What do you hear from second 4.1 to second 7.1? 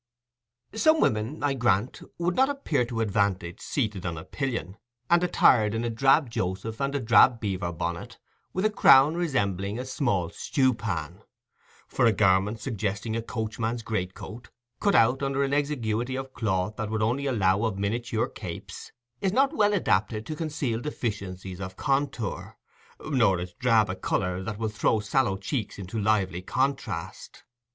a pillion, and attired in a drab joseph and a